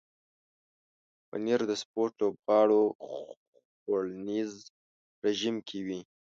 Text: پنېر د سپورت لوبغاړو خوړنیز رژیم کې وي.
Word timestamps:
پنېر 1.29 1.61
د 1.69 1.73
سپورت 1.81 2.13
لوبغاړو 2.21 2.83
خوړنیز 3.79 4.51
رژیم 5.25 5.55
کې 5.67 5.79
وي. 5.85 5.99